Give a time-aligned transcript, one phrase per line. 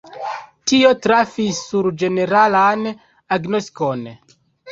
[0.69, 2.89] Tio trafis sur ĝeneralan
[3.39, 4.05] agnoskon.